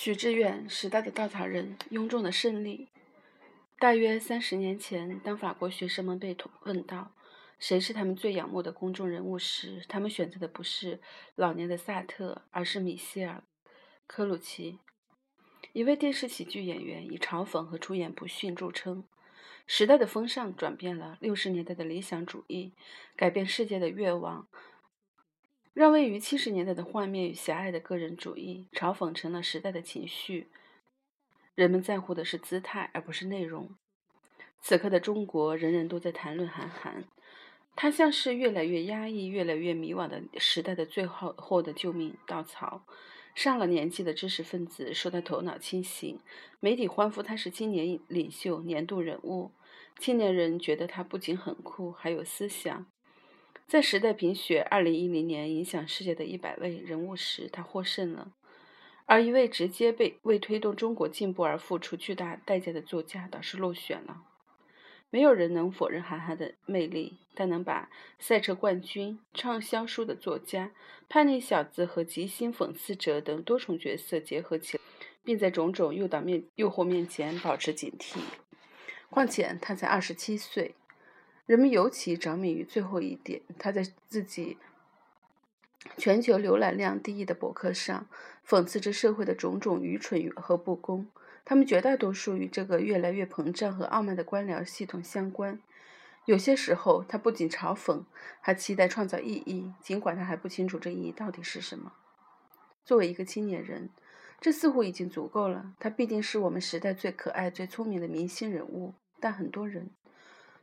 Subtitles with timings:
[0.00, 2.86] 许志远，时代的稻草人，雍正的胜利。
[3.80, 7.10] 大约三十年前，当法国学生们被问到
[7.58, 11.00] 谁是他们最仰慕的公众人物时，他们选择的不是
[11.34, 13.42] 老年的萨特，而是米歇尔·
[14.06, 14.78] 科鲁奇，
[15.72, 19.02] 一位电视喜剧演员，以嘲讽和出言不逊著称。
[19.66, 22.72] 时代的风尚转变了，六十年代的理想主义，
[23.16, 24.46] 改变世界的愿望，
[25.78, 30.48] 让位于七十年代的幻灭与狭隘的个人主义，嘲讽成了时代的情绪。
[31.54, 33.70] 人们在乎的是姿态，而不是内容。
[34.60, 37.04] 此刻的中国，人人都在谈论韩寒，
[37.76, 42.82] 他像是越来越压抑、越来越迷惘的时代的最后后的救命稻草。
[43.36, 46.18] 上了年纪的知识分子说他头脑清醒，
[46.58, 49.52] 媒体欢呼他是青年领袖、年度人物。
[50.00, 52.84] 青年人觉得他不仅很酷，还有思想。
[53.68, 58.32] 在《时代》评选二零一零年影响世界的一百位人物时，他获胜了。
[59.04, 64.22] 而一位直接被为推动中国进步而付出巨大代价的作家，倒是落选了。
[65.10, 70.72] 没有人能否认韩寒的魅力，但能把赛车冠军、畅销书的作家、
[71.06, 74.82] 叛逆小子和极星讽刺者等多重角色结合起来，
[75.22, 78.20] 并在种种诱导面诱惑面前保持警惕。
[79.10, 80.74] 况且他才二十七岁，
[81.48, 83.40] 人们尤其着迷于最后一点。
[83.58, 84.58] 他在自己
[85.96, 88.06] 全球浏览量第一的博客上，
[88.46, 91.08] 讽刺着社会的种种愚蠢和不公。
[91.46, 95.58] 他们绝大多数与这个越来越膨胀和傲慢的官僚系统相关。
[96.26, 98.04] 有些时候，他不仅嘲讽，
[98.42, 101.94] 还期待创造意义，尽管他还不清楚这意义到底是什么。
[102.84, 103.88] 作为一个青年人。
[104.40, 105.74] 这似乎已经足够了。
[105.80, 109.90] 他必定是我们时代最可爱、最聪明的明星人物，但很多人，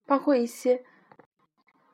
[0.05, 0.83] 包括一些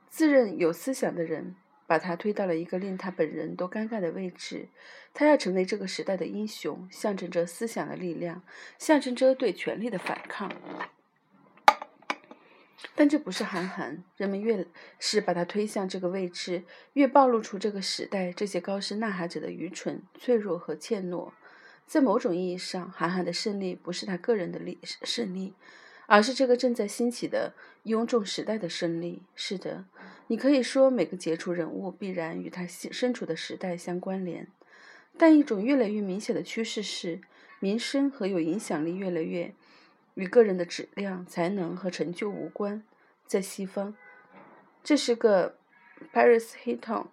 [0.10, 1.56] 自认有思想的人，
[1.88, 4.68] 把他推到了一个令他本人都尴尬的位置。
[5.14, 8.44] 他要成为这个时代的英雄，象征着思想的力量，
[8.78, 10.52] 象征着对权力的反抗。
[12.96, 14.04] 但这不是韩寒。
[14.18, 14.66] 人们越
[15.00, 16.64] 是把他推向这个位置，
[16.94, 21.32] 越暴露出这个时代这些高声呐喊者的愚蠢、脆弱和怯懦。
[21.86, 25.54] 在某种意义上，韩寒的胜利不是他个人的利胜利，
[26.12, 29.22] 而是这个正在兴起的雍正时代的胜利。
[29.34, 29.86] 是的，
[30.28, 34.46] 你可以说每个杰出人物必然与他身处的时代相关联，
[35.18, 37.22] 但一种越来越明显的趋势是，
[37.62, 39.54] 名声和有影响力越来越
[40.16, 42.84] 与个人的质量、才能和成就无关。
[43.26, 43.96] 在西方，
[44.84, 45.56] 这是个
[46.14, 47.06] Paris Hilton。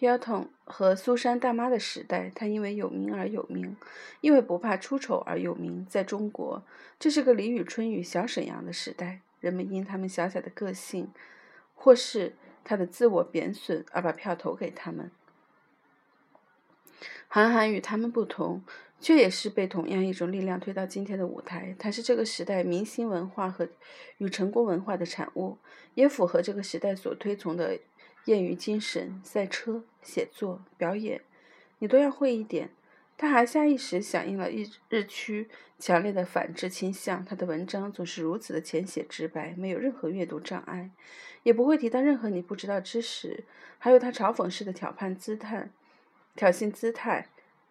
[0.00, 3.76] Hilton 和苏珊大妈的时代，他因为有名而有名，
[4.20, 5.86] 因为不怕出丑而有名。
[5.88, 6.62] 在中国，
[6.98, 11.12] 这是个李宇春与小沈阳的时代，人们因他们小小的个性，
[11.74, 12.34] 或是
[12.64, 15.10] 他的自我贬损而把票投给他们。
[17.28, 18.62] 韩寒与他们不同，
[19.00, 21.74] 却也是被同样一种力量推到今天的舞台。
[21.78, 23.68] 他是这个时代明星文化和
[24.18, 25.58] 与成功文化的产物，
[25.94, 27.78] 也符合这个时代所推崇的。
[28.24, 31.20] 业余精神、赛车、写作、表演，
[31.78, 32.70] 你都要会一点。
[33.16, 35.48] 他还下意识响应了日日趋
[35.78, 37.24] 强烈的反制倾向。
[37.24, 40.90] 他的文章总是如此的浅显直白，没有任何阅读障碍，
[41.44, 43.44] 也不会提到任何你不知道知识。
[43.78, 45.70] 还有他嘲讽式的挑判姿态、
[46.34, 47.28] 挑衅姿态，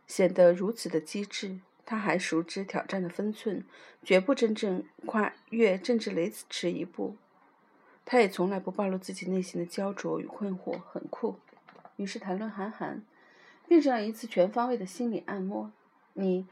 [0.08, 1.60] 显得如此的机智。
[1.86, 3.66] 他还熟知挑战的分寸，
[4.02, 7.18] 绝不真正跨越政治雷池一步。
[8.06, 11.40] 他也从来不暴露自己内心的焦灼与困惑，很酷。
[11.96, 13.02] 于是谈论韩寒，
[13.68, 15.72] 变成了一次全方位的心理按摩。
[16.14, 16.48] 你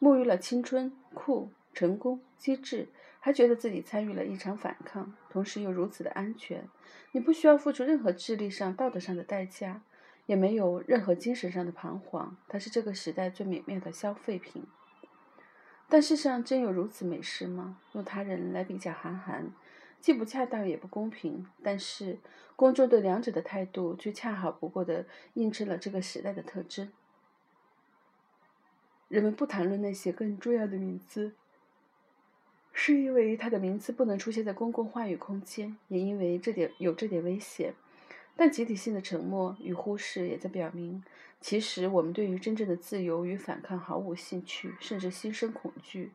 [0.00, 2.88] 沐浴了青春、酷、成功、机智，
[3.20, 6.68] 还觉得自己参与了一场反抗，同时又如此的安全。
[7.12, 9.82] 你不需要付出任何智力上、道德上的代价，
[10.26, 12.36] 也没有任何精神上的彷徨。
[12.48, 14.64] 他是这个时代最美妙的消费品。
[15.88, 17.78] 但世上真有如此美事吗？
[17.92, 19.52] 用他人来比较韩寒。
[20.04, 22.18] 既不恰当也不公平，但是
[22.56, 26.92] 公众对两者的态度却恰好不过的映衬了这个时代的特征。
[29.08, 31.32] 人们不谈论那些更重要的名字，
[32.70, 37.72] 是因为他的名字不能出现在公共话语空间，也因为这点有这点危险。
[38.36, 41.02] 但集体性的沉默与忽视也在表明，
[41.40, 46.10] 其实我们对于真正的自由与反抗毫无兴趣，甚至心生恐惧。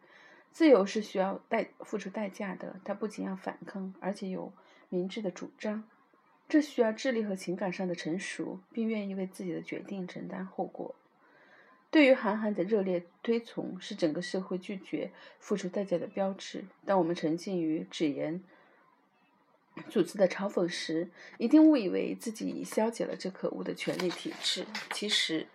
[0.52, 4.52] 自由是需要代付出代价的，他不仅要反抗，而且有
[4.90, 5.84] 明智的主张。
[6.48, 10.96] 这需要智力和情感上的成熟，并愿意为自己的决定承担后果。
[11.92, 16.66] 对于韩寒的热烈推崇，是整个社会拒绝付出代价的标志。
[16.86, 18.44] 当我们沉浸于只言
[19.90, 24.66] 组织的嘲讽时，一定误以为自己已消解了这可恶的权力体制。
[24.92, 25.48] 其实，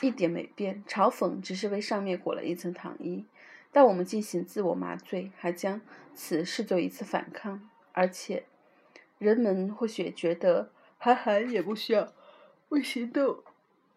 [0.00, 3.24] 一点没变，嘲讽只是为上面裹了一层糖衣。
[3.72, 5.80] 但我们进行自我麻醉，还将
[6.14, 8.44] 此视作一次反抗，而且
[9.18, 12.12] 人们或许觉得韩寒也不需要
[12.68, 13.42] 为行动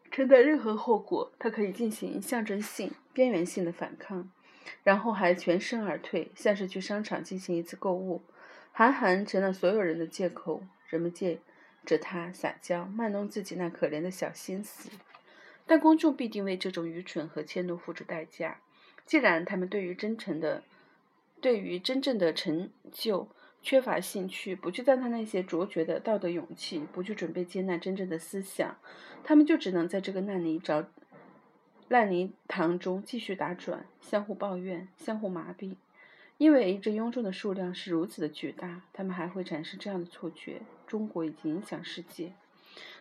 [0.10, 4.32] 承担任何后果，他可以进行象征性、边缘性的反抗，
[4.84, 8.22] 然后还全身而退，像是去商场进行一次购物。
[8.72, 11.40] 韩寒成了所有人的借口，人们借
[11.86, 14.90] 着他撒娇，卖弄自己那可怜的小心思，
[15.66, 18.62] 但公众必定为这种愚蠢和怯懦付出代价。
[19.06, 20.64] 既然他们对于真诚的、
[21.40, 23.28] 对于真正的成就
[23.62, 28.78] 缺乏兴趣，不去赞叹那些卓绝的道德勇气，不去准备接纳真正的思想，
[29.24, 30.86] 他们就只能在这个烂泥沼、
[31.88, 35.76] 烂泥塘中继续打转，相互抱怨，相互麻痹。
[36.38, 42.34] 因为这庸众的数量是如此的巨大，他们还会产生这样的错觉：中国已经影响世界。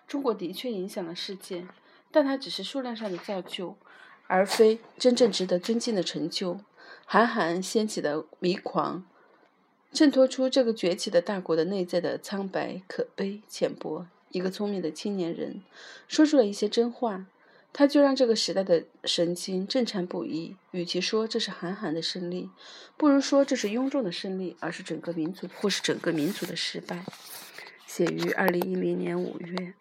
[0.07, 1.67] 中国的确影响了世界，
[2.11, 3.77] 但它只是数量上的造就。
[4.27, 6.61] 而非真正值得尊敬的成就。
[7.07, 9.05] 韩寒掀起的迷狂，
[9.93, 14.07] 衬托出这个崛起的大国的内在的苍白、可悲、浅薄。
[14.31, 15.63] 一个聪明的青年人
[16.09, 17.27] 说出了一些真话，
[17.73, 20.57] 他就让这个时代的神经震颤不已。
[20.73, 22.51] 与其说这是韩寒的胜利，
[22.97, 27.05] 不如说这是庸众的胜利，而是整个民族或是整个民族的失败。
[27.87, 29.75] 写于二零一零年五月。